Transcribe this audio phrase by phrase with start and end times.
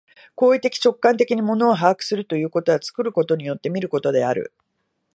[0.33, 4.51] 行為的直観的に物を把握するということは、作ることによって見ることである。